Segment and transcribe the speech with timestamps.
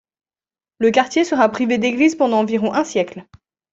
[0.79, 3.27] Le quartier sera privé d'église pendant environ un siècle.